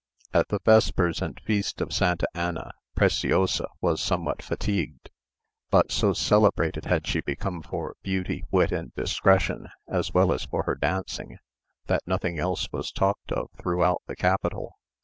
[0.33, 5.11] At the vespers and feast of Santa Anna Preciosa was somewhat fatigued;
[5.69, 10.63] but so celebrated had she become for beauty, wit, and discretion, as well as for
[10.63, 11.37] her dancing,
[11.85, 14.73] that nothing else was talked of throughout the capital.